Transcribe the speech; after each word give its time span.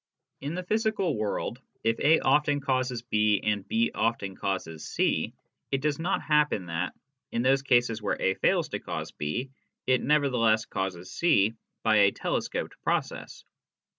In 0.39 0.55
the 0.55 0.63
physical 0.63 1.15
world, 1.15 1.61
if 1.83 1.99
A 1.99 2.19
often 2.21 2.59
causes 2.59 3.03
B, 3.03 3.39
and 3.43 3.67
B 3.67 3.91
often 3.93 4.33
causes 4.35 4.83
C, 4.83 5.35
it 5.71 5.79
does 5.79 5.99
not 5.99 6.23
happen 6.23 6.65
that, 6.65 6.95
in 7.31 7.43
those 7.43 7.61
cases 7.61 8.01
where 8.01 8.19
A 8.19 8.33
fails 8.33 8.69
to 8.69 8.79
cause 8.79 9.11
B, 9.11 9.51
it 9.85 10.01
nevertheless 10.01 10.65
causes 10.65 11.11
C 11.11 11.53
by 11.83 11.97
a 11.97 12.11
telescoped 12.11 12.81
pro 12.81 13.01
cess. 13.01 13.45